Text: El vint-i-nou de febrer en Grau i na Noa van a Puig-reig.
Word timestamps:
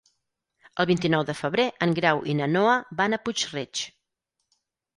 El 0.83 0.87
vint-i-nou 0.91 1.25
de 1.27 1.35
febrer 1.41 1.67
en 1.87 1.93
Grau 2.01 2.23
i 2.35 2.37
na 2.41 2.49
Noa 2.55 2.73
van 3.03 3.13
a 3.13 3.23
Puig-reig. 3.29 3.87